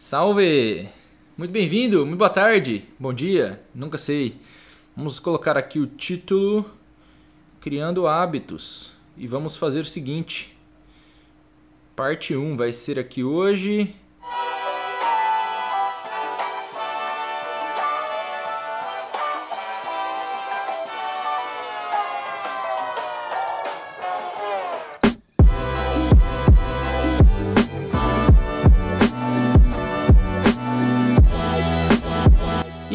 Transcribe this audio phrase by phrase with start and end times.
[0.00, 0.88] Salve!
[1.36, 4.36] Muito bem-vindo, muito boa tarde, bom dia, nunca sei.
[4.96, 6.64] Vamos colocar aqui o título
[7.60, 10.56] Criando Hábitos e vamos fazer o seguinte.
[11.96, 13.92] Parte 1 vai ser aqui hoje.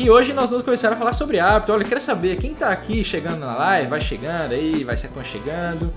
[0.03, 1.71] E hoje nós vamos começar a falar sobre hábito.
[1.71, 5.93] Olha, quero saber quem tá aqui chegando na live, vai chegando aí, vai se aconchegando.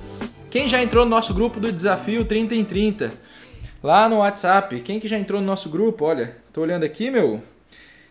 [0.48, 3.12] Quem já entrou no nosso grupo do desafio 30 em 30?
[3.82, 4.78] Lá no WhatsApp.
[4.82, 6.04] Quem que já entrou no nosso grupo?
[6.04, 7.42] Olha, tô olhando aqui, meu.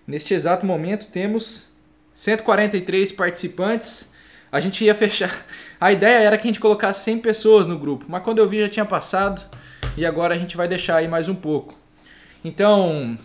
[0.05, 1.69] Neste exato momento temos
[2.13, 4.11] 143 participantes.
[4.51, 5.45] A gente ia fechar.
[5.79, 8.59] A ideia era que a gente colocasse 100 pessoas no grupo, mas quando eu vi
[8.59, 9.41] já tinha passado
[9.95, 11.73] e agora a gente vai deixar aí mais um pouco.
[12.43, 13.17] Então,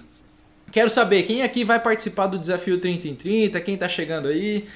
[0.73, 4.67] Quero saber quem aqui vai participar do desafio 30 em 30, quem tá chegando aí.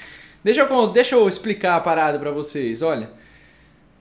[0.43, 2.83] Deixa eu, deixa eu explicar a parada para vocês.
[2.83, 3.11] Olha,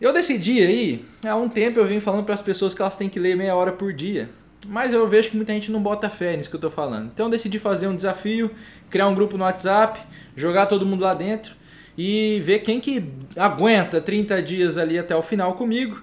[0.01, 3.07] eu decidi aí, há um tempo eu vim falando para as pessoas que elas têm
[3.07, 4.29] que ler meia hora por dia.
[4.67, 7.11] Mas eu vejo que muita gente não bota fé nisso que eu tô falando.
[7.13, 8.51] Então eu decidi fazer um desafio,
[8.89, 9.99] criar um grupo no WhatsApp,
[10.35, 11.55] jogar todo mundo lá dentro
[11.97, 13.03] e ver quem que
[13.37, 16.01] aguenta 30 dias ali até o final comigo.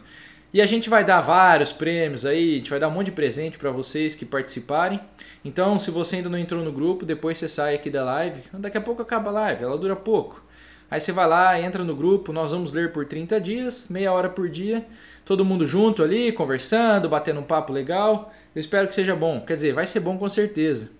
[0.52, 3.12] E a gente vai dar vários prêmios aí, a gente vai dar um monte de
[3.12, 5.00] presente para vocês que participarem.
[5.44, 8.42] Então, se você ainda não entrou no grupo, depois você sai aqui da live.
[8.54, 10.44] Daqui a pouco acaba a live, ela dura pouco.
[10.90, 14.28] Aí você vai lá, entra no grupo, nós vamos ler por 30 dias, meia hora
[14.28, 14.84] por dia,
[15.24, 18.34] todo mundo junto ali, conversando, batendo um papo legal.
[18.52, 19.40] Eu espero que seja bom.
[19.42, 20.90] Quer dizer, vai ser bom com certeza.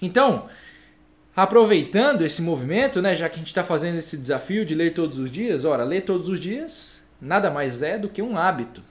[0.00, 0.46] Então,
[1.34, 5.18] aproveitando esse movimento, né, já que a gente está fazendo esse desafio de ler todos
[5.18, 8.82] os dias, ora, ler todos os dias nada mais é do que um hábito.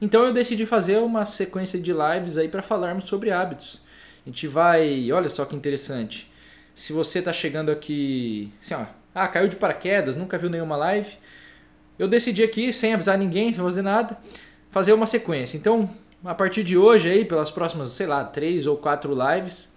[0.00, 3.80] Então eu decidi fazer uma sequência de lives aí para falarmos sobre hábitos.
[4.24, 6.30] A gente vai, olha só que interessante.
[6.74, 11.16] Se você está chegando aqui, assim, ó, ah, caiu de paraquedas, nunca viu nenhuma live,
[11.98, 14.16] eu decidi aqui, sem avisar ninguém, sem fazer nada,
[14.70, 15.56] fazer uma sequência.
[15.56, 15.90] Então,
[16.24, 19.72] a partir de hoje aí, pelas próximas, sei lá, três ou quatro lives,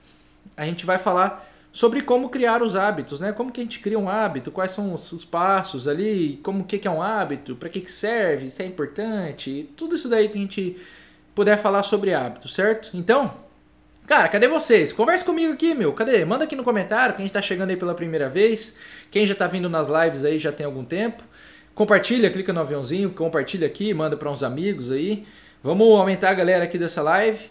[0.56, 3.32] a gente vai falar sobre como criar os hábitos, né?
[3.32, 6.78] Como que a gente cria um hábito, quais são os, os passos ali, como que,
[6.78, 10.38] que é um hábito, para que, que serve, se é importante, tudo isso daí que
[10.38, 10.78] a gente
[11.34, 12.92] puder falar sobre hábitos, certo?
[12.94, 13.34] Então,
[14.06, 14.92] cara, cadê vocês?
[14.92, 15.94] Converse comigo aqui, meu.
[15.94, 16.26] Cadê?
[16.26, 18.76] Manda aqui no comentário quem está chegando aí pela primeira vez,
[19.10, 21.24] quem já está vindo nas lives aí já tem algum tempo.
[21.74, 25.26] Compartilha, clica no aviãozinho, compartilha aqui, manda para uns amigos aí.
[25.64, 27.50] Vamos aumentar a galera aqui dessa live.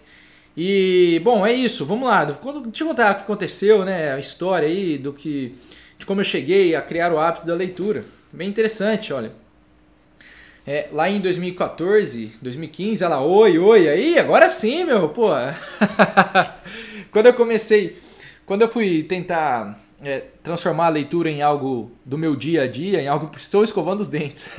[0.56, 1.86] E, bom, é isso.
[1.86, 2.24] Vamos lá.
[2.24, 2.40] Deixa
[2.82, 4.12] eu contar o que aconteceu, né?
[4.12, 5.54] A história aí do que.
[5.98, 8.04] de como eu cheguei a criar o hábito da leitura.
[8.32, 9.32] Bem interessante, olha.
[10.66, 15.30] É, lá em 2014, 2015, ela, oi, oi, aí, agora sim, meu, pô.
[17.10, 17.98] quando eu comecei,
[18.44, 23.00] quando eu fui tentar é, transformar a leitura em algo do meu dia a dia,
[23.00, 24.50] em algo estou escovando os dentes.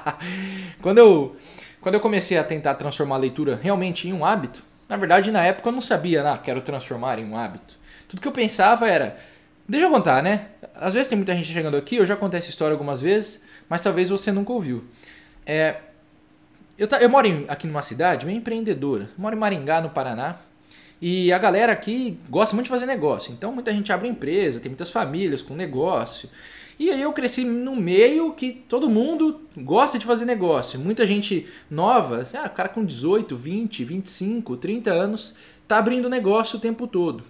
[0.80, 1.36] quando eu
[1.80, 4.62] quando eu comecei a tentar transformar a leitura realmente em um hábito,
[4.94, 7.76] na verdade, na época eu não sabia, ah, quero transformar em um hábito.
[8.08, 9.16] Tudo que eu pensava era,
[9.68, 10.50] deixa eu contar, né?
[10.72, 13.80] Às vezes tem muita gente chegando aqui, eu já contei essa história algumas vezes, mas
[13.80, 14.84] talvez você nunca ouviu.
[15.44, 15.78] É,
[16.78, 20.36] eu, eu moro em, aqui numa cidade meio empreendedora, eu moro em Maringá, no Paraná,
[21.00, 23.32] e a galera aqui gosta muito de fazer negócio.
[23.32, 26.28] Então muita gente abre empresa, tem muitas famílias com negócio.
[26.78, 30.80] E aí eu cresci no meio que todo mundo gosta de fazer negócio.
[30.80, 35.36] Muita gente nova, ah, cara com 18, 20, 25, 30 anos,
[35.68, 37.22] tá abrindo negócio o tempo todo.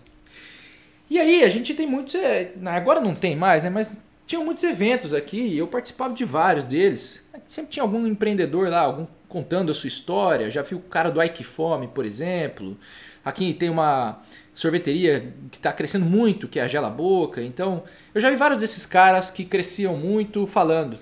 [1.10, 3.94] E aí a gente tem muitos, é, agora não tem mais, né, mas
[4.26, 7.28] tinham muitos eventos aqui eu participava de vários deles.
[7.46, 10.50] Sempre tinha algum empreendedor lá, algum contando a sua história.
[10.50, 12.78] Já vi o cara do Ike Fome, por exemplo.
[13.24, 14.22] Aqui tem uma
[14.54, 17.42] sorveteria que está crescendo muito, que é a Gela Boca.
[17.42, 17.82] Então,
[18.14, 20.98] eu já vi vários desses caras que cresciam muito falando.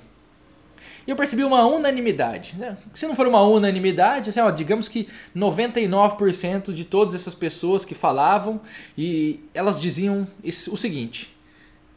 [1.07, 2.55] E eu percebi uma unanimidade.
[2.57, 2.77] Né?
[2.95, 7.95] Se não for uma unanimidade, assim, ó, digamos que 99% de todas essas pessoas que
[7.95, 8.61] falavam
[8.97, 11.35] e elas diziam o seguinte: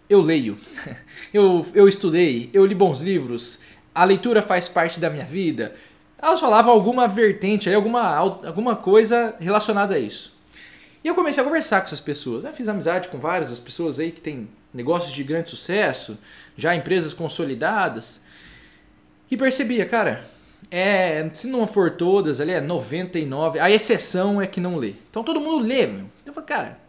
[0.10, 0.58] eu leio,
[1.34, 3.60] eu, eu estudei, eu li bons livros,
[3.94, 5.76] a leitura faz parte da minha vida.
[6.22, 10.36] Elas falavam alguma vertente, alguma, alguma coisa relacionada a isso.
[11.04, 12.44] E eu comecei a conversar com essas pessoas.
[12.44, 16.18] Eu fiz amizade com várias das pessoas aí que têm negócios de grande sucesso,
[16.58, 18.22] já empresas consolidadas.
[19.30, 20.26] E percebia, cara,
[20.72, 23.60] é, se não for todas, ali é 99.
[23.60, 24.96] A exceção é que não lê.
[25.10, 26.06] Então todo mundo lê, meu.
[26.24, 26.80] Então eu falei, cara,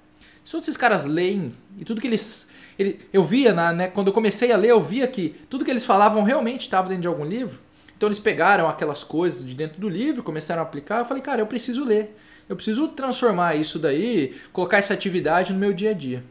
[0.45, 2.49] se todos esses caras leem e tudo que eles.
[2.79, 5.71] Ele, eu via, na, né, quando eu comecei a ler, eu via que tudo que
[5.71, 7.59] eles falavam realmente estava dentro de algum livro.
[7.97, 10.99] Então eles pegaram aquelas coisas de dentro do livro, começaram a aplicar.
[10.99, 12.17] Eu falei, cara, eu preciso ler.
[12.49, 16.23] Eu preciso transformar isso daí, colocar essa atividade no meu dia a dia.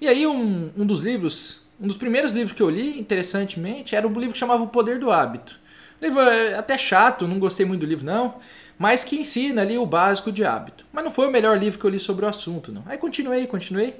[0.00, 4.06] E aí um, um dos livros, um dos primeiros livros que eu li, interessantemente, era
[4.06, 5.58] um livro que chamava O Poder do Hábito.
[6.00, 8.36] O livro é até chato, não gostei muito do livro não,
[8.78, 10.86] mas que ensina ali o básico de hábito.
[10.92, 12.84] Mas não foi o melhor livro que eu li sobre o assunto, não.
[12.86, 13.96] Aí continuei, continuei,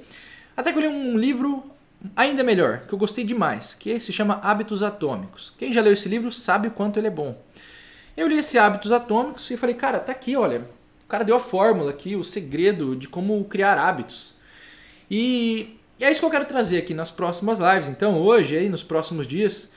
[0.55, 1.69] até que eu li um livro
[2.15, 5.53] ainda melhor, que eu gostei demais, que se chama Hábitos Atômicos.
[5.57, 7.41] Quem já leu esse livro sabe o quanto ele é bom.
[8.15, 10.61] Eu li esse Hábitos Atômicos e falei, cara, tá aqui, olha.
[11.05, 14.35] O cara deu a fórmula aqui, o segredo de como criar hábitos.
[15.09, 17.89] E, e é isso que eu quero trazer aqui nas próximas lives.
[17.89, 19.71] Então, hoje, aí, nos próximos dias,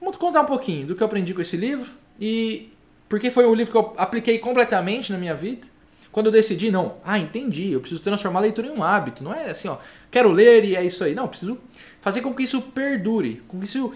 [0.00, 2.72] vamos contar um pouquinho do que eu aprendi com esse livro e
[3.08, 5.66] porque foi um livro que eu apliquei completamente na minha vida.
[6.14, 9.24] Quando eu decidi, não, ah, entendi, eu preciso transformar a leitura em um hábito.
[9.24, 9.78] Não é assim, ó,
[10.12, 11.12] quero ler e é isso aí.
[11.12, 11.58] Não, preciso
[12.00, 13.92] fazer com que isso perdure, com que isso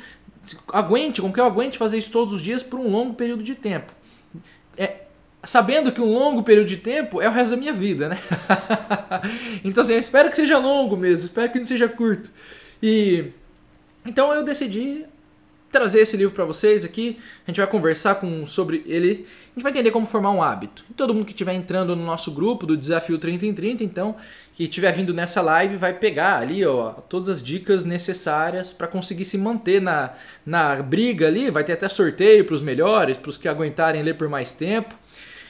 [0.72, 3.54] aguente, com que eu aguente fazer isso todos os dias por um longo período de
[3.54, 3.92] tempo.
[4.76, 5.02] É,
[5.44, 8.18] sabendo que um longo período de tempo é o resto da minha vida, né?
[9.62, 12.28] então assim, eu espero que seja longo mesmo, espero que não seja curto.
[12.82, 13.26] E
[14.04, 15.06] então eu decidi
[15.70, 17.18] trazer esse livro para vocês aqui.
[17.46, 19.26] A gente vai conversar com, sobre ele.
[19.50, 20.84] A gente vai entender como formar um hábito.
[20.90, 24.16] E todo mundo que estiver entrando no nosso grupo do Desafio 30 em 30, então,
[24.54, 29.24] que estiver vindo nessa live, vai pegar ali ó, todas as dicas necessárias para conseguir
[29.24, 31.50] se manter na, na briga ali.
[31.50, 34.94] Vai ter até sorteio para os melhores, para os que aguentarem ler por mais tempo.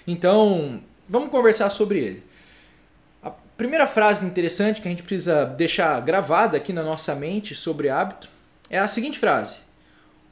[0.06, 2.22] Então, vamos conversar sobre ele.
[3.22, 7.88] A primeira frase interessante que a gente precisa deixar gravada aqui na nossa mente sobre
[7.88, 8.28] hábito
[8.70, 9.67] é a seguinte frase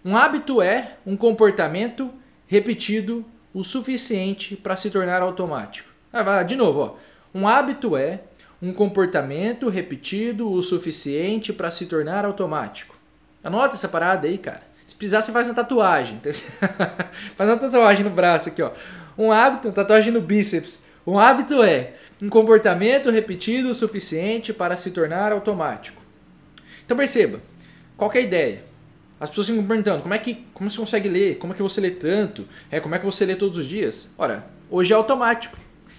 [0.07, 2.13] um hábito é um comportamento
[2.47, 5.91] repetido o suficiente para se tornar automático.
[6.13, 6.95] Ah, de novo, ó.
[7.37, 8.21] um hábito é
[8.63, 12.97] um comportamento repetido o suficiente para se tornar automático.
[13.43, 14.63] Anota essa parada aí, cara.
[14.87, 16.21] Se precisar, você faz uma tatuagem.
[17.37, 18.71] faz uma tatuagem no braço aqui, ó.
[19.19, 20.83] Um hábito, uma tatuagem no bíceps.
[21.05, 26.01] Um hábito é um comportamento repetido o suficiente para se tornar automático.
[26.85, 27.41] Então perceba,
[27.97, 28.76] qual é a ideia?
[29.19, 31.81] As pessoas ficam perguntando como é que como você consegue ler, como é que você
[31.81, 34.11] lê tanto, é como é que você lê todos os dias.
[34.19, 35.57] Ora, hoje é automático.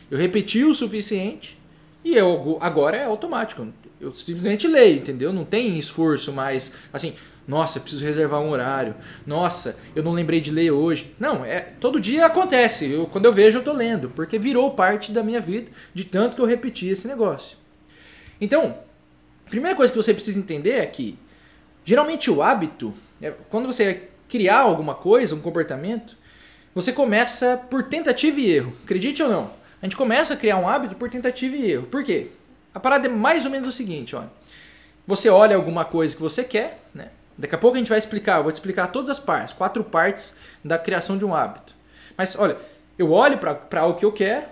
[0.10, 1.60] Eu repeti o suficiente
[2.04, 3.68] e eu agora é automático.
[4.00, 5.34] Eu simplesmente leio, entendeu?
[5.34, 7.14] Não tem esforço mais assim.
[7.48, 8.94] Nossa, preciso reservar um horário.
[9.26, 11.16] Nossa, eu não lembrei de ler hoje.
[11.18, 12.92] Não, é todo dia acontece.
[12.92, 16.36] Eu, quando eu vejo, eu tô lendo, porque virou parte da minha vida de tanto
[16.36, 17.58] que eu repeti esse negócio.
[18.40, 18.78] Então,
[19.46, 21.18] a primeira coisa que você precisa entender é que
[21.86, 22.94] geralmente o hábito
[23.50, 26.16] quando você criar alguma coisa, um comportamento,
[26.74, 28.74] você começa por tentativa e erro.
[28.84, 31.88] Acredite ou não, a gente começa a criar um hábito por tentativa e erro.
[31.88, 32.28] Por quê?
[32.74, 34.30] A parada é mais ou menos o seguinte, olha.
[35.06, 37.10] Você olha alguma coisa que você quer, né?
[37.38, 39.84] Daqui a pouco a gente vai explicar, eu vou te explicar todas as partes, quatro
[39.84, 40.36] partes
[40.66, 41.74] da criação de um hábito.
[42.18, 42.58] Mas olha,
[42.98, 44.46] eu olho para algo que eu quero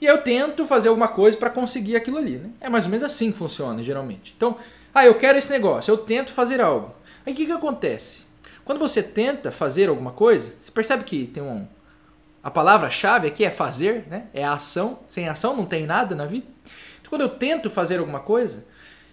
[0.00, 2.36] e eu tento fazer alguma coisa para conseguir aquilo ali.
[2.36, 2.50] Né?
[2.60, 4.34] É mais ou menos assim que funciona, geralmente.
[4.36, 4.56] Então,
[4.92, 6.94] ah, eu quero esse negócio, eu tento fazer algo.
[7.28, 8.24] Aí o que, que acontece?
[8.64, 11.68] Quando você tenta fazer alguma coisa, você percebe que tem um.
[12.42, 14.28] A palavra-chave aqui é fazer, né?
[14.32, 15.00] É a ação.
[15.10, 16.46] Sem ação não tem nada na vida.
[16.98, 18.64] Então, quando eu tento fazer alguma coisa,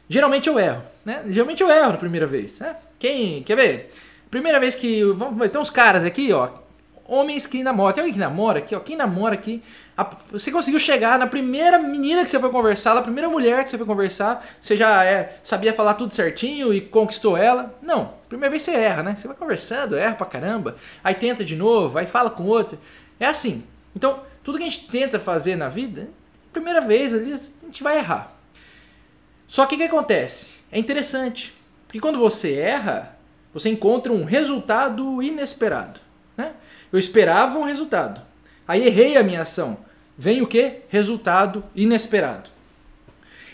[0.08, 1.26] geralmente eu erro, né?
[1.28, 2.78] Geralmente eu erro na primeira vez, né?
[2.98, 3.44] Quem.
[3.44, 3.92] Quer ver?
[4.32, 5.04] Primeira vez que.
[5.12, 6.52] Vamos ver, tem uns caras aqui, ó.
[7.08, 7.94] Homens que namoram.
[7.94, 8.80] Tem alguém que namora aqui, ó.
[8.80, 9.62] Quem namora aqui
[10.30, 13.78] você conseguiu chegar na primeira menina que você foi conversar, na primeira mulher que você
[13.78, 17.74] foi conversar, você já é, sabia falar tudo certinho e conquistou ela.
[17.82, 19.16] Não, primeira vez você erra, né?
[19.16, 22.78] Você vai conversando, erra pra caramba, aí tenta de novo, aí fala com outro.
[23.18, 23.64] É assim.
[23.96, 26.10] Então, tudo que a gente tenta fazer na vida,
[26.52, 28.34] primeira vez ali, a gente vai errar.
[29.48, 30.56] Só que o que acontece?
[30.70, 31.54] É interessante,
[31.88, 33.16] porque quando você erra,
[33.54, 36.02] você encontra um resultado inesperado.
[36.92, 38.22] Eu esperava um resultado,
[38.68, 39.78] aí errei a minha ação.
[40.18, 40.82] Vem o que?
[40.88, 42.50] Resultado inesperado.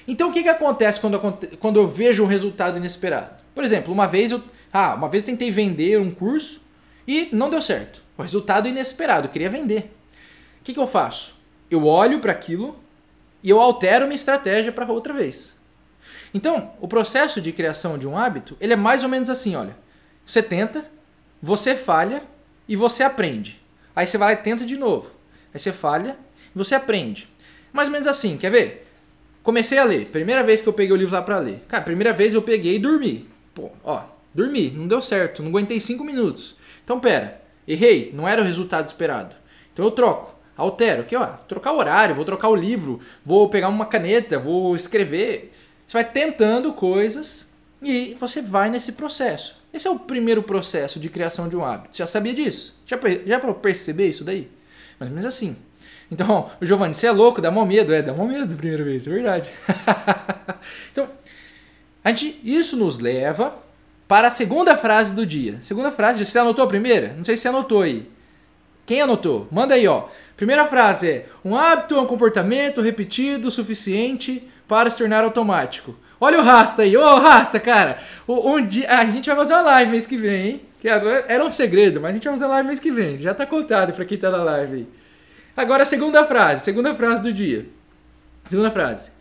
[0.07, 3.35] Então o que, que acontece quando eu, quando eu vejo um resultado inesperado?
[3.53, 4.43] Por exemplo, uma vez eu.
[4.71, 6.61] Ah, uma vez tentei vender um curso
[7.07, 8.01] e não deu certo.
[8.17, 9.91] O resultado inesperado, eu queria vender.
[10.59, 11.35] O que, que eu faço?
[11.69, 12.79] Eu olho para aquilo
[13.43, 15.55] e eu altero minha estratégia para outra vez.
[16.33, 19.75] Então, o processo de criação de um hábito, ele é mais ou menos assim, olha.
[20.25, 20.85] Você tenta,
[21.41, 22.23] você falha
[22.71, 23.61] e você aprende.
[23.93, 25.11] Aí você vai lá e tenta de novo.
[25.53, 26.17] Aí você falha
[26.55, 27.27] você aprende.
[27.73, 28.87] Mais ou menos assim, quer ver?
[29.43, 30.07] Comecei a ler.
[30.07, 31.63] Primeira vez que eu peguei o livro lá para ler.
[31.67, 33.27] Cara, primeira vez eu peguei e dormi.
[33.53, 36.55] Pô, ó, dormi, não deu certo, não aguentei 5 minutos.
[36.83, 39.35] Então, pera, errei, não era o resultado esperado.
[39.73, 43.67] Então eu troco, altero, aqui ó, trocar o horário, vou trocar o livro, vou pegar
[43.67, 45.51] uma caneta, vou escrever.
[45.85, 47.50] Você vai tentando coisas
[47.81, 49.59] e você vai nesse processo.
[49.73, 51.95] Esse é o primeiro processo de criação de um hábito.
[51.95, 52.79] Você já sabia disso?
[52.85, 54.51] Já, já para perceber isso daí?
[54.99, 55.55] Mais ou menos assim.
[56.11, 57.93] Então, Giovanni, você é louco, dá mó medo.
[57.93, 59.49] É, dá mó medo a primeira vez, é verdade.
[60.91, 61.09] então,
[62.03, 63.55] a gente, isso nos leva
[64.07, 65.57] para a segunda frase do dia.
[65.63, 67.13] Segunda frase, você anotou a primeira?
[67.15, 68.07] Não sei se você anotou aí.
[68.85, 69.47] Quem anotou?
[69.49, 70.09] Manda aí, ó.
[70.35, 75.95] Primeira frase é: um hábito é um comportamento repetido o suficiente para se tornar automático.
[76.23, 77.97] Olha o Rasta aí, ô oh, Rasta, cara.
[78.27, 80.61] Um dia, a gente vai fazer uma live mês que vem, hein?
[80.79, 83.17] Que era um segredo, mas a gente vai fazer uma live mês que vem.
[83.17, 84.87] Já tá contado para quem tá na live aí.
[85.57, 87.65] Agora a segunda frase, segunda frase do dia.
[88.47, 89.11] Segunda frase.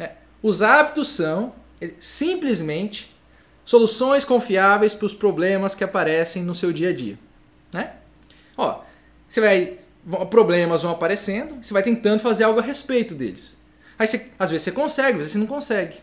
[0.00, 0.12] É,
[0.42, 3.16] os hábitos são é, simplesmente
[3.64, 7.18] soluções confiáveis para os problemas que aparecem no seu dia a dia,
[7.72, 7.92] né?
[8.56, 8.80] Ó,
[9.28, 9.78] você vai
[10.28, 13.57] problemas vão aparecendo, você vai tentando fazer algo a respeito deles.
[13.98, 15.96] Aí você, às vezes você consegue, às vezes você não consegue.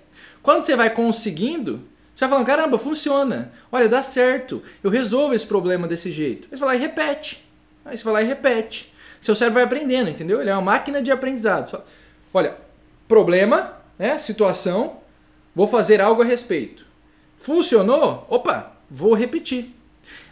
[0.43, 1.81] Quando você vai conseguindo,
[2.13, 3.51] você vai falando, caramba, funciona.
[3.71, 4.61] Olha, dá certo.
[4.83, 6.47] Eu resolvo esse problema desse jeito.
[6.51, 7.45] Aí você vai lá e repete.
[7.85, 8.93] Aí você vai lá e repete.
[9.21, 10.41] Seu cérebro vai aprendendo, entendeu?
[10.41, 11.69] Ele é uma máquina de aprendizado.
[11.69, 11.85] Fala,
[12.33, 12.57] Olha,
[13.07, 14.19] problema, né?
[14.19, 14.97] Situação,
[15.55, 16.85] vou fazer algo a respeito.
[17.37, 18.27] Funcionou?
[18.29, 19.73] Opa, vou repetir.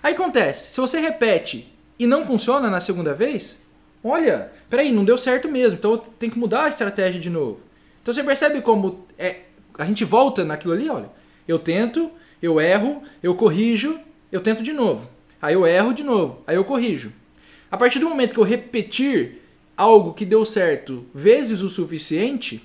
[0.02, 3.60] Aí acontece, se você repete e não funciona na segunda vez,
[4.04, 7.62] olha, peraí, não deu certo mesmo, então tenho que mudar a estratégia de novo.
[8.02, 9.42] Então você percebe como é,
[9.78, 11.10] a gente volta naquilo ali, olha.
[11.48, 14.00] Eu tento, eu erro, eu corrijo,
[14.32, 15.10] eu tento de novo.
[15.42, 17.12] Aí eu erro de novo, aí eu corrijo.
[17.72, 19.42] A partir do momento que eu repetir
[19.76, 22.64] algo que deu certo vezes o suficiente,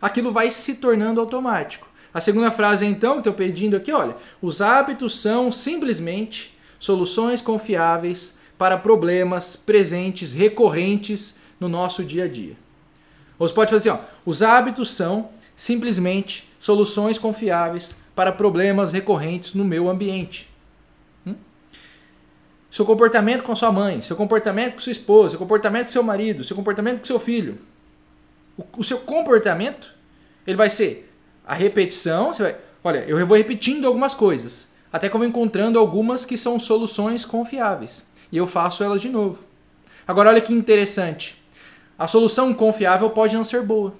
[0.00, 1.88] aquilo vai se tornando automático.
[2.12, 8.38] A segunda frase, então, que estou pedindo aqui, olha, os hábitos são simplesmente soluções confiáveis
[8.56, 12.56] para problemas presentes, recorrentes no nosso dia a dia.
[13.38, 19.54] Ou você pode fazer assim, ó, os hábitos são simplesmente soluções confiáveis para problemas recorrentes
[19.54, 20.54] no meu ambiente
[22.74, 26.42] seu comportamento com sua mãe, seu comportamento com sua esposa, seu comportamento com seu marido,
[26.42, 27.56] seu comportamento com seu filho.
[28.58, 29.94] O, o seu comportamento,
[30.44, 31.08] ele vai ser
[31.46, 35.78] a repetição, você vai, olha, eu vou repetindo algumas coisas, até que eu vou encontrando
[35.78, 38.04] algumas que são soluções confiáveis.
[38.30, 39.44] E eu faço elas de novo.
[40.06, 41.42] Agora olha que interessante.
[41.98, 43.94] A solução confiável pode não ser boa.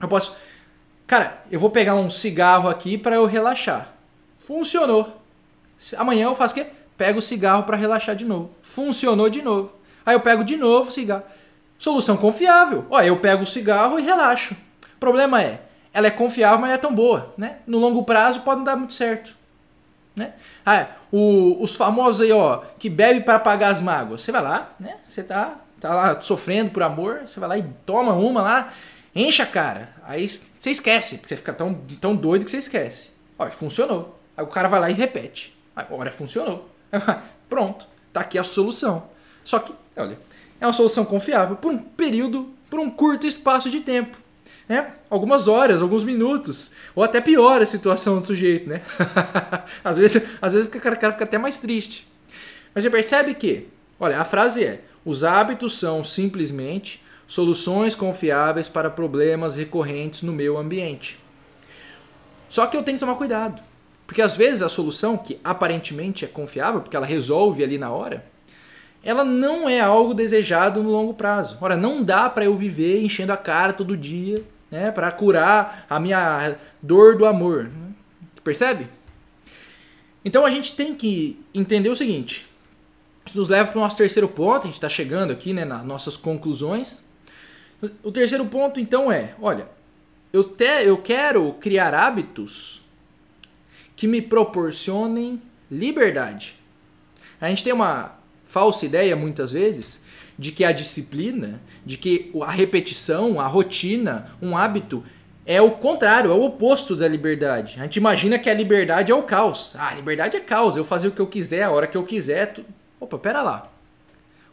[0.00, 0.36] Eu posso,
[1.06, 3.94] cara, eu vou pegar um cigarro aqui para eu relaxar.
[4.38, 5.20] Funcionou.
[5.96, 6.70] Amanhã eu faço o quê?
[6.96, 8.50] pego o cigarro para relaxar de novo.
[8.62, 9.72] Funcionou de novo.
[10.04, 11.24] Aí eu pego de novo o cigarro.
[11.78, 12.86] Solução confiável.
[12.90, 14.54] Ó, eu pego o cigarro e relaxo.
[14.96, 17.58] O problema é, ela é confiável, mas não é tão boa, né?
[17.66, 19.34] No longo prazo pode não dar muito certo.
[20.14, 20.32] Né?
[20.64, 24.22] Ah, o, os famosos aí, ó, que bebe para apagar as mágoas.
[24.22, 24.96] Você vai lá, né?
[25.02, 28.72] Você tá, tá lá sofrendo por amor, você vai lá e toma uma lá,
[29.14, 29.88] enche a cara.
[30.04, 33.10] Aí você esquece, você fica tão, tão doido que você esquece.
[33.38, 34.20] Ó, funcionou.
[34.36, 35.56] Aí o cara vai lá e repete.
[35.74, 36.68] Agora funcionou.
[37.48, 39.08] Pronto, tá aqui a solução.
[39.42, 40.18] Só que, olha,
[40.60, 44.16] é uma solução confiável por um período, por um curto espaço de tempo.
[44.68, 44.92] Né?
[45.10, 48.80] Algumas horas, alguns minutos, ou até pior a situação do sujeito, né?
[49.84, 52.08] às vezes, às vezes o cara fica até mais triste.
[52.74, 53.68] Mas você percebe que,
[54.00, 60.56] olha, a frase é: os hábitos são simplesmente soluções confiáveis para problemas recorrentes no meu
[60.56, 61.18] ambiente.
[62.48, 63.62] Só que eu tenho que tomar cuidado.
[64.06, 68.24] Porque às vezes a solução, que aparentemente é confiável, porque ela resolve ali na hora,
[69.02, 71.58] ela não é algo desejado no longo prazo.
[71.60, 74.42] Ora, não dá para eu viver enchendo a cara todo dia,
[74.74, 77.70] né, para curar a minha dor do amor.
[78.42, 78.88] Percebe?
[80.24, 82.48] Então a gente tem que entender o seguinte.
[83.24, 85.84] Isso nos leva para o nosso terceiro ponto, a gente está chegando aqui né, nas
[85.84, 87.04] nossas conclusões.
[88.02, 89.68] O terceiro ponto, então, é: olha,
[90.32, 92.82] eu, te, eu quero criar hábitos
[93.94, 95.40] que me proporcionem
[95.70, 96.56] liberdade.
[97.40, 100.02] A gente tem uma falsa ideia muitas vezes
[100.38, 105.04] de que a disciplina, de que a repetição, a rotina, um hábito
[105.46, 107.76] é o contrário, é o oposto da liberdade.
[107.78, 109.74] A gente imagina que a liberdade é o caos.
[109.76, 112.04] Ah, a liberdade é caos, eu fazer o que eu quiser, a hora que eu
[112.04, 112.52] quiser.
[112.52, 112.64] Tu...
[112.98, 113.70] Opa, pera lá.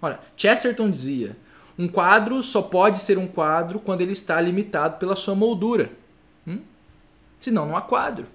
[0.01, 1.35] Olha, Chesterton dizia:
[1.79, 5.89] um quadro só pode ser um quadro quando ele está limitado pela sua moldura.
[6.45, 6.59] Hum?
[7.39, 8.27] Senão não há quadro.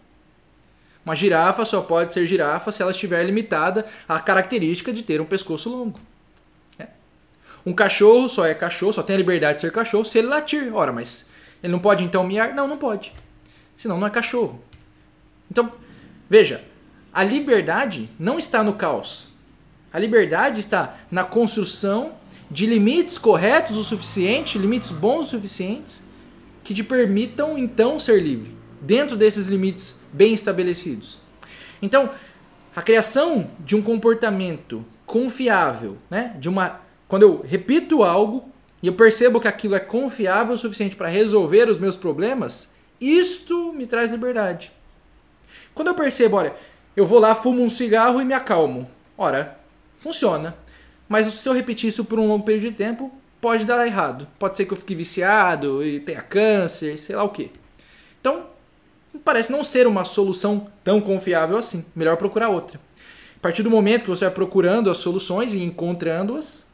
[1.04, 5.26] Uma girafa só pode ser girafa se ela estiver limitada à característica de ter um
[5.26, 6.00] pescoço longo.
[7.66, 10.72] Um cachorro só é cachorro, só tem a liberdade de ser cachorro se ele latir.
[10.72, 11.28] Ora, mas
[11.60, 12.54] ele não pode então miar?
[12.54, 13.12] Não, não pode.
[13.76, 14.62] Senão não é cachorro.
[15.50, 15.72] Então,
[16.30, 16.64] veja,
[17.12, 19.30] a liberdade não está no caos.
[19.92, 22.12] A liberdade está na construção
[22.48, 26.02] de limites corretos o suficiente, limites bons o suficientes,
[26.62, 31.18] que te permitam então ser livre dentro desses limites bem estabelecidos.
[31.82, 32.10] Então,
[32.74, 36.36] a criação de um comportamento confiável, né?
[36.38, 38.44] De uma quando eu repito algo
[38.82, 42.70] e eu percebo que aquilo é confiável o suficiente para resolver os meus problemas,
[43.00, 44.72] isto me traz liberdade.
[45.74, 46.54] Quando eu percebo, olha,
[46.96, 48.88] eu vou lá, fumo um cigarro e me acalmo.
[49.16, 49.58] Ora,
[49.98, 50.56] funciona.
[51.08, 54.26] Mas se eu repetir isso por um longo período de tempo, pode dar errado.
[54.38, 57.50] Pode ser que eu fique viciado e tenha câncer, sei lá o que.
[58.20, 58.46] Então,
[59.24, 61.84] parece não ser uma solução tão confiável assim.
[61.94, 62.80] Melhor procurar outra.
[63.36, 66.65] A partir do momento que você vai procurando as soluções e encontrando-as,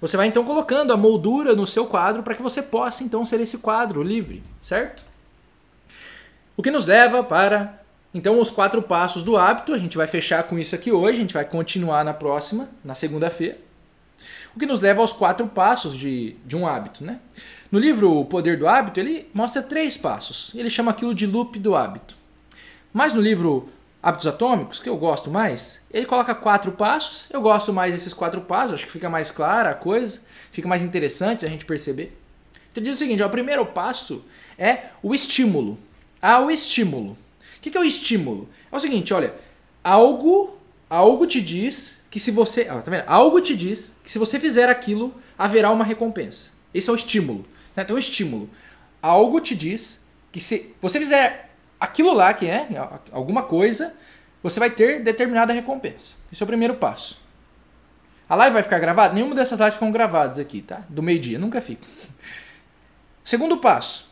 [0.00, 3.40] você vai então colocando a moldura no seu quadro para que você possa então ser
[3.40, 5.04] esse quadro livre, certo?
[6.56, 7.80] O que nos leva para
[8.16, 9.74] então os quatro passos do hábito.
[9.74, 12.94] A gente vai fechar com isso aqui hoje, a gente vai continuar na próxima, na
[12.94, 13.58] segunda-feira.
[14.54, 17.20] O que nos leva aos quatro passos de, de um hábito, né?
[17.70, 20.52] No livro O Poder do Hábito, ele mostra três passos.
[20.54, 22.16] Ele chama aquilo de loop do hábito.
[22.90, 23.68] Mas no livro
[24.02, 27.26] Hábitos Atômicos, que eu gosto mais, ele coloca quatro passos.
[27.30, 30.20] Eu gosto mais desses quatro passos, acho que fica mais clara a coisa,
[30.52, 32.16] fica mais interessante a gente perceber.
[32.70, 34.24] Então diz o seguinte: ó, o primeiro passo
[34.58, 35.78] é o estímulo.
[36.20, 37.16] Ah, o estímulo.
[37.56, 38.48] O que é o estímulo?
[38.70, 39.34] É o seguinte, olha,
[39.82, 40.56] algo,
[40.88, 42.68] algo te diz que se você.
[42.70, 43.04] Ah, tá vendo?
[43.06, 46.50] Algo te diz que se você fizer aquilo, haverá uma recompensa.
[46.72, 47.44] Esse é o estímulo.
[47.74, 47.82] Né?
[47.82, 48.48] Então, o estímulo.
[49.02, 51.45] Algo te diz que se você fizer
[51.80, 52.68] aquilo lá, que é
[53.12, 53.94] alguma coisa,
[54.42, 56.14] você vai ter determinada recompensa.
[56.32, 57.20] Esse é o primeiro passo.
[58.28, 59.14] A live vai ficar gravada?
[59.14, 60.82] Nenhuma dessas lives ficam gravadas aqui, tá?
[60.88, 61.86] Do meio-dia, nunca fica.
[63.24, 64.08] Segundo passo.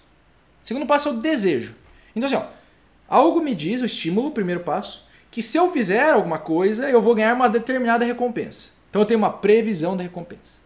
[0.63, 1.75] Segundo passo é o desejo.
[2.15, 2.47] Então, assim, ó,
[3.09, 7.15] algo me diz, o estímulo, primeiro passo, que se eu fizer alguma coisa, eu vou
[7.15, 8.71] ganhar uma determinada recompensa.
[8.89, 10.59] Então eu tenho uma previsão da recompensa.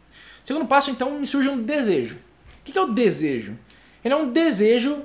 [0.45, 2.17] Segundo passo, então, me surge um desejo.
[2.61, 3.57] O que é o desejo?
[4.05, 5.03] Ele é um desejo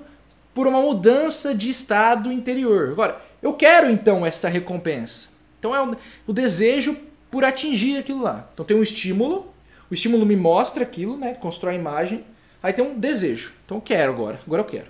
[0.54, 2.90] por uma mudança de estado interior.
[2.92, 5.30] Agora, eu quero então essa recompensa.
[5.60, 6.98] Então é o, desejo
[7.32, 8.50] por atingir aquilo lá.
[8.54, 9.54] Então tem um estímulo,
[9.90, 11.34] o estímulo me mostra aquilo, né?
[11.34, 12.26] Constrói a imagem.
[12.62, 13.54] Aí tem um desejo.
[13.66, 14.88] Então eu quero agora, agora eu quero.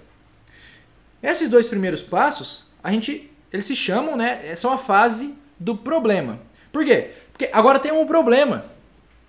[1.21, 4.55] Esses dois primeiros passos, a gente eles se chamam, né?
[4.55, 6.39] São a fase do problema.
[6.71, 7.11] Por quê?
[7.31, 8.65] Porque agora tem um problema.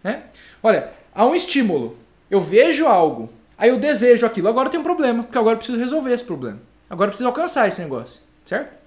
[0.03, 0.25] Né?
[0.63, 1.99] Olha, há um estímulo.
[2.31, 3.31] Eu vejo algo.
[3.57, 4.49] Aí eu desejo aquilo.
[4.49, 5.23] Agora tem um problema.
[5.23, 6.61] Porque agora eu preciso resolver esse problema.
[6.89, 8.23] Agora eu preciso alcançar esse negócio.
[8.45, 8.79] Certo?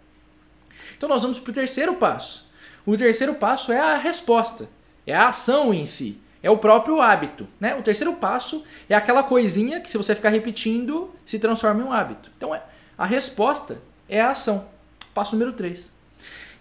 [0.98, 2.50] Então nós vamos para o terceiro passo.
[2.86, 4.70] O terceiro passo é a resposta.
[5.06, 6.22] É a ação em si.
[6.42, 7.48] É o próprio hábito.
[7.60, 7.76] Né?
[7.76, 11.92] O terceiro passo é aquela coisinha que, se você ficar repetindo, se transforma em um
[11.92, 12.32] hábito.
[12.38, 12.62] Então é,
[12.98, 14.68] a resposta é a ação.
[15.14, 15.92] Passo número 3.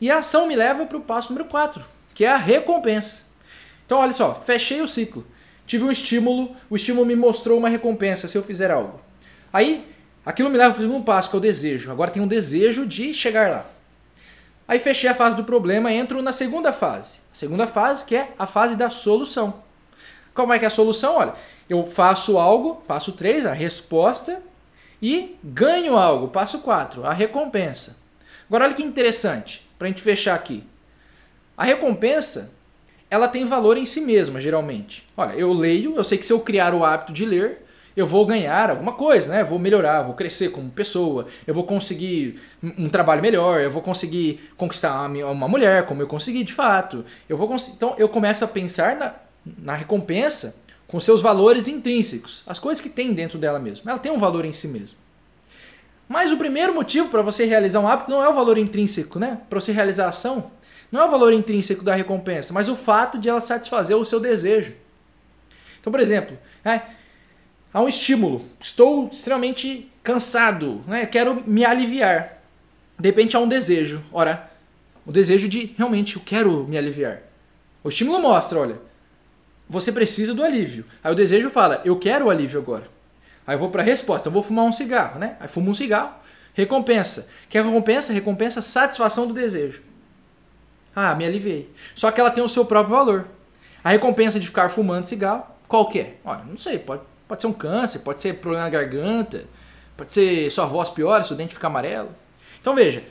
[0.00, 3.22] E a ação me leva para o passo número 4, que é a recompensa.
[3.84, 5.26] Então, olha só, fechei o ciclo.
[5.66, 9.00] Tive um estímulo, o estímulo me mostrou uma recompensa se eu fizer algo.
[9.52, 9.86] Aí,
[10.24, 11.90] aquilo me leva para o segundo passo, que é o desejo.
[11.90, 13.66] Agora tem um desejo de chegar lá.
[14.68, 17.18] Aí fechei a fase do problema, entro na segunda fase.
[17.32, 19.62] A segunda fase, que é a fase da solução.
[20.34, 21.16] Como é que é a solução?
[21.16, 21.34] Olha,
[21.68, 24.42] eu faço algo, passo 3, a resposta,
[25.00, 27.96] e ganho algo, passo 4, a recompensa.
[28.48, 30.64] Agora olha que interessante, para a gente fechar aqui.
[31.56, 32.52] A recompensa,
[33.10, 35.06] ela tem valor em si mesma, geralmente.
[35.16, 37.64] Olha, eu leio, eu sei que se eu criar o hábito de ler,
[37.96, 39.42] eu vou ganhar alguma coisa, né?
[39.42, 42.38] Vou melhorar, vou crescer como pessoa, eu vou conseguir
[42.76, 47.04] um trabalho melhor, eu vou conseguir conquistar uma mulher, como eu consegui de fato.
[47.28, 49.14] Eu vou então eu começo a pensar na,
[49.58, 53.90] na recompensa com seus valores intrínsecos, as coisas que tem dentro dela mesma.
[53.90, 54.96] Ela tem um valor em si mesmo.
[56.08, 59.40] Mas o primeiro motivo para você realizar um hábito não é o valor intrínseco, né?
[59.48, 60.50] Para você realizar a ação,
[60.96, 64.18] não é o valor intrínseco da recompensa, mas o fato de ela satisfazer o seu
[64.18, 64.72] desejo.
[65.78, 66.80] Então, por exemplo, é,
[67.72, 71.06] há um estímulo, estou extremamente cansado, né?
[71.06, 72.42] quero me aliviar.
[72.98, 74.50] De repente há um desejo, ora,
[75.04, 77.22] o desejo de realmente eu quero me aliviar.
[77.84, 78.80] O estímulo mostra, olha,
[79.68, 80.84] você precisa do alívio.
[81.04, 82.88] Aí o desejo fala, eu quero o alívio agora.
[83.46, 85.36] Aí eu vou para a resposta, eu vou fumar um cigarro, né?
[85.38, 86.14] Aí fumo um cigarro,
[86.54, 87.28] recompensa.
[87.48, 88.12] Que recompensa?
[88.12, 89.82] Recompensa satisfação do desejo.
[90.98, 91.70] Ah, me aliviei.
[91.94, 93.26] Só que ela tem o seu próprio valor.
[93.84, 96.14] A recompensa de ficar fumando cigarro, qual é?
[96.24, 99.44] Olha, não sei, pode, pode ser um câncer, pode ser problema na garganta,
[99.94, 102.08] pode ser sua voz piora, seu dente fica amarelo.
[102.58, 103.04] Então veja,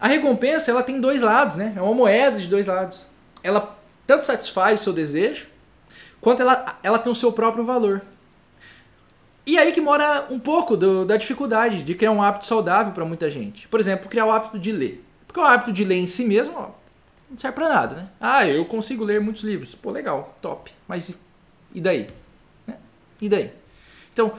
[0.00, 1.72] a recompensa ela tem dois lados, né?
[1.76, 3.06] É uma moeda de dois lados.
[3.42, 5.46] Ela tanto satisfaz o seu desejo,
[6.20, 8.02] quanto ela, ela tem o seu próprio valor.
[9.46, 13.04] E aí que mora um pouco do, da dificuldade de criar um hábito saudável para
[13.04, 13.68] muita gente.
[13.68, 15.04] Por exemplo, criar o hábito de ler.
[15.26, 16.70] Porque o hábito de ler em si mesmo ó,
[17.30, 18.08] não serve para nada, né?
[18.20, 19.74] Ah, eu consigo ler muitos livros.
[19.74, 20.70] Pô, legal, top.
[20.86, 21.18] Mas
[21.74, 22.08] e daí?
[22.66, 22.76] Né?
[23.20, 23.52] E daí?
[24.12, 24.32] Então,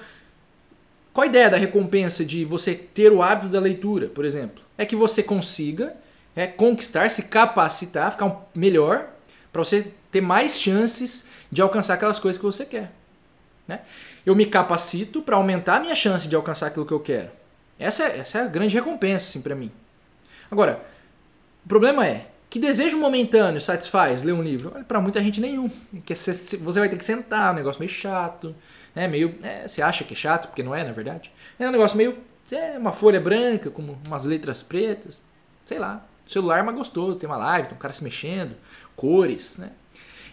[1.14, 4.64] qual a ideia da recompensa de você ter o hábito da leitura, por exemplo?
[4.78, 5.96] É que você consiga
[6.36, 9.10] é, conquistar, se capacitar, ficar um melhor,
[9.52, 12.92] para você ter mais chances de alcançar aquelas coisas que você quer.
[13.68, 13.82] Né?
[14.26, 17.30] Eu me capacito para aumentar a minha chance de alcançar aquilo que eu quero.
[17.78, 19.72] Essa é, essa é a grande recompensa assim, para mim.
[20.50, 20.84] Agora,
[21.66, 24.72] o problema é, que desejo momentâneo satisfaz ler um livro?
[24.88, 25.70] Para muita gente nenhum.
[26.04, 28.56] Que você vai ter que sentar, um negócio meio chato.
[28.96, 29.36] É meio.
[29.44, 31.32] É, você acha que é chato, porque não é, na verdade.
[31.60, 32.18] É um negócio meio.
[32.52, 35.22] É uma folha branca com umas letras pretas.
[35.64, 36.04] Sei lá.
[36.28, 38.56] O celular é mais gostoso, tem uma live, tem um cara se mexendo,
[38.96, 39.72] cores, né?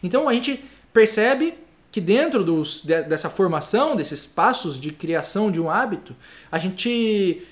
[0.02, 1.54] Então a gente percebe
[1.90, 6.14] que dentro dos, dessa formação, desses passos de criação de um hábito,
[6.52, 7.42] a gente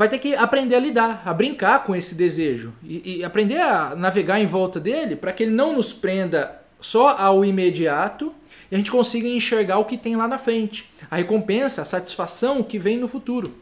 [0.00, 3.94] vai ter que aprender a lidar, a brincar com esse desejo e, e aprender a
[3.94, 8.34] navegar em volta dele para que ele não nos prenda só ao imediato
[8.70, 12.62] e a gente consiga enxergar o que tem lá na frente, a recompensa, a satisfação
[12.62, 13.58] que vem no futuro.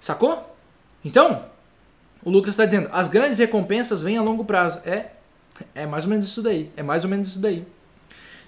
[0.00, 0.56] Sacou?
[1.04, 1.44] Então,
[2.24, 4.80] o Lucas está dizendo, as grandes recompensas vêm a longo prazo.
[4.84, 5.10] É,
[5.72, 6.68] é mais ou menos isso daí.
[6.76, 7.64] É mais ou menos isso daí.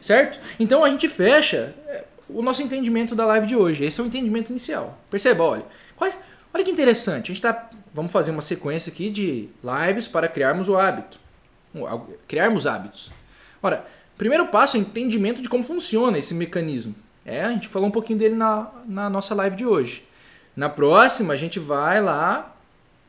[0.00, 0.40] Certo?
[0.58, 3.84] Então a gente fecha é, o nosso entendimento da live de hoje.
[3.84, 4.98] Esse é o entendimento inicial.
[5.10, 5.64] Perceba, olha.
[6.56, 7.30] Olha que interessante.
[7.30, 7.70] A gente tá.
[7.92, 11.20] Vamos fazer uma sequência aqui de lives para criarmos o hábito.
[12.26, 13.10] Criarmos hábitos.
[13.62, 13.86] Ora,
[14.16, 16.94] primeiro passo é entendimento de como funciona esse mecanismo.
[17.26, 20.06] É, a gente falou um pouquinho dele na, na nossa live de hoje.
[20.54, 22.54] Na próxima, a gente vai lá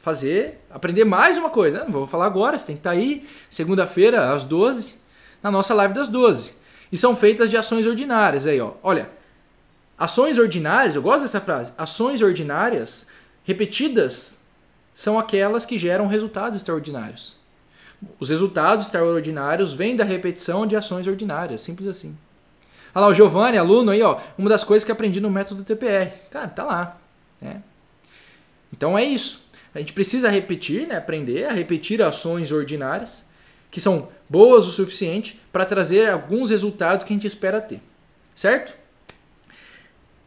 [0.02, 1.86] fazer, aprender mais uma coisa.
[1.86, 4.96] Não vou falar agora, você tem que estar tá aí, segunda-feira, às 12,
[5.42, 6.54] na nossa live das 12.
[6.92, 8.74] E são feitas de ações ordinárias aí, ó.
[8.82, 9.10] Olha,
[9.98, 11.74] ações ordinárias, eu gosto dessa frase.
[11.78, 13.08] Ações ordinárias
[13.44, 14.38] repetidas
[14.94, 17.38] são aquelas que geram resultados extraordinários.
[18.20, 22.18] Os resultados extraordinários vêm da repetição de ações ordinárias, simples assim.
[22.96, 26.12] Olha lá, o Giovanni, aluno aí, ó, uma das coisas que aprendi no método TPR.
[26.32, 26.98] Cara, tá lá.
[27.42, 27.62] Né?
[28.72, 29.48] Então é isso.
[29.74, 30.98] A gente precisa repetir, né?
[30.98, 33.27] aprender a repetir ações ordinárias
[33.70, 37.82] que são boas o suficiente para trazer alguns resultados que a gente espera ter.
[38.36, 38.76] Certo?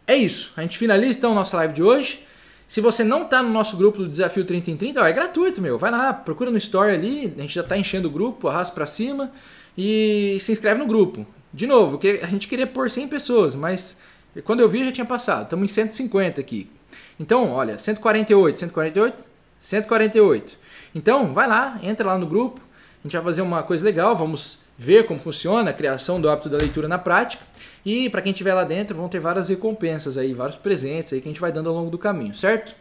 [0.06, 0.52] É isso.
[0.56, 2.24] A gente finaliza então a nossa live de hoje.
[2.66, 5.60] Se você não está no nosso grupo do Desafio 30 em 30, ó, é gratuito,
[5.60, 5.78] meu.
[5.78, 8.86] Vai lá, procura no Story ali, a gente já está enchendo o grupo, arrasta para
[8.86, 9.32] cima
[9.76, 11.26] e se inscreve no grupo.
[11.52, 13.98] De novo, a gente queria pôr 100 pessoas, mas
[14.44, 15.44] quando eu vi já tinha passado.
[15.44, 16.70] Estamos em 150 aqui.
[17.18, 19.24] Então, olha, 148, 148,
[19.58, 20.58] 148.
[20.94, 22.60] Então, vai lá, entra lá no grupo.
[23.00, 26.50] A gente vai fazer uma coisa legal, vamos ver como funciona a criação do hábito
[26.50, 27.42] da leitura na prática.
[27.84, 31.28] E para quem estiver lá dentro, vão ter várias recompensas aí, vários presentes aí que
[31.28, 32.74] a gente vai dando ao longo do caminho, certo?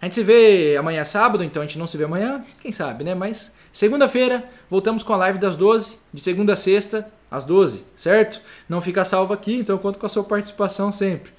[0.00, 3.04] A gente se vê amanhã sábado, então a gente não se vê amanhã, quem sabe,
[3.04, 3.14] né?
[3.14, 8.40] Mas segunda-feira voltamos com a live das 12, de segunda a sexta, às 12, certo?
[8.68, 11.30] Não fica salvo aqui, então conto com a sua participação sempre.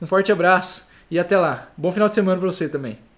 [0.00, 1.70] Um forte abraço e até lá.
[1.76, 3.09] Bom final de semana para você também.